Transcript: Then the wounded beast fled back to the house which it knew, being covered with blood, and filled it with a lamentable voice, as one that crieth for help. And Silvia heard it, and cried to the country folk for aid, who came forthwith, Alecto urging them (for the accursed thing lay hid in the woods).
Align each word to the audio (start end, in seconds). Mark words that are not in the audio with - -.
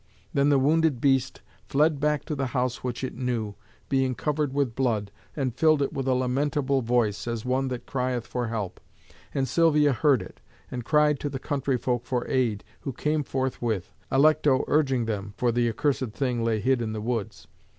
Then 0.33 0.49
the 0.49 0.57
wounded 0.57 0.99
beast 0.99 1.43
fled 1.69 1.99
back 1.99 2.25
to 2.25 2.33
the 2.33 2.47
house 2.57 2.83
which 2.83 3.03
it 3.03 3.13
knew, 3.13 3.53
being 3.87 4.15
covered 4.15 4.51
with 4.51 4.73
blood, 4.73 5.11
and 5.35 5.55
filled 5.55 5.79
it 5.79 5.93
with 5.93 6.07
a 6.07 6.15
lamentable 6.15 6.81
voice, 6.81 7.27
as 7.27 7.45
one 7.45 7.67
that 7.67 7.85
crieth 7.85 8.25
for 8.25 8.47
help. 8.47 8.79
And 9.31 9.47
Silvia 9.47 9.93
heard 9.93 10.23
it, 10.23 10.41
and 10.71 10.83
cried 10.83 11.19
to 11.19 11.29
the 11.29 11.37
country 11.37 11.77
folk 11.77 12.07
for 12.07 12.27
aid, 12.27 12.63
who 12.79 12.93
came 12.93 13.21
forthwith, 13.21 13.93
Alecto 14.11 14.63
urging 14.67 15.05
them 15.05 15.35
(for 15.37 15.51
the 15.51 15.69
accursed 15.69 16.13
thing 16.13 16.43
lay 16.43 16.59
hid 16.59 16.81
in 16.81 16.93
the 16.93 16.99
woods). 17.01 17.47